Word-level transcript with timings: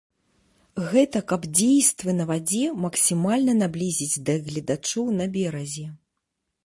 Гэта 0.93 1.19
каб 1.31 1.41
дзействы 1.57 2.15
на 2.21 2.25
вадзе 2.31 2.63
максімальна 2.85 3.53
наблізіць 3.61 4.21
да 4.31 4.39
гледачоў 4.49 5.05
на 5.21 5.25
беразе. 5.37 5.87